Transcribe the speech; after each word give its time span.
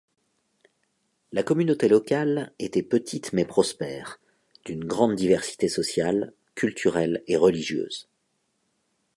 La 1.31 1.43
communauté 1.43 1.87
locale 1.87 2.53
était 2.57 2.81
petite 2.81 3.33
mais 3.33 3.45
prospère, 3.45 4.19
d'une 4.65 4.83
grande 4.83 5.13
diversité 5.15 5.67
sociale, 5.67 6.33
culturelle 6.55 7.23
et 7.27 7.37
religieuse. 7.37 8.07